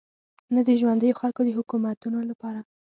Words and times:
نه 0.53 0.61
د 0.67 0.69
ژونديو 0.81 1.19
خلکو 1.21 1.41
د 1.45 1.49
حکومتونو 1.57 2.19
لپاره. 2.29 2.59